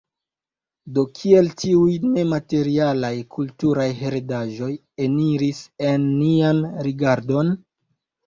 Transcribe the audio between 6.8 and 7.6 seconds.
rigardon?